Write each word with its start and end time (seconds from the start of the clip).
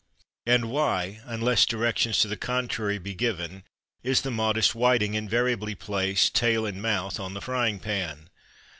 And 0.47 0.71
why, 0.71 1.21
unless 1.25 1.63
directions 1.63 2.17
to 2.21 2.27
the 2.27 2.35
contrary 2.35 2.97
be 2.97 3.13
given, 3.13 3.61
is 4.01 4.21
the 4.23 4.31
modest 4.31 4.73
whiting 4.73 5.13
invariably 5.13 5.75
placed, 5.75 6.33
tail 6.33 6.65
in 6.65 6.81
mouth, 6.81 7.19
on 7.19 7.35
the 7.35 7.39
frying 7.41 7.79
pan? 7.79 8.29